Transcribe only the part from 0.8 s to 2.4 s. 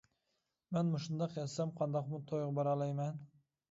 مۇشۇنداق ياتسام قانداقمۇ